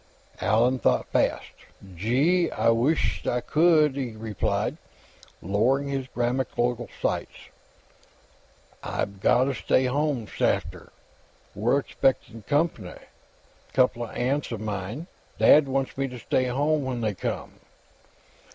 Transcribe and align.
Allan 0.41 0.79
thought 0.79 1.05
fast. 1.11 1.51
"Gee, 1.95 2.49
I 2.49 2.69
wisht 2.71 3.27
I 3.27 3.39
c'ld," 3.39 3.95
he 3.95 4.13
replied, 4.15 4.77
lowering 5.43 5.89
his 5.89 6.07
grammatical 6.07 6.89
sights. 6.99 7.49
"I 8.81 9.05
gotta 9.05 9.53
stay 9.53 9.85
home, 9.85 10.25
'safter. 10.25 10.89
We're 11.53 11.77
expectin' 11.79 12.45
comp'ny; 12.47 12.97
coupla 13.75 14.07
aunts 14.15 14.51
of 14.51 14.59
mine. 14.59 15.05
Dad 15.37 15.67
wants 15.67 15.95
me 15.95 16.07
to 16.07 16.17
stay 16.17 16.45
home 16.45 16.83
when 16.83 17.01
they 17.01 17.13
come." 17.13 17.59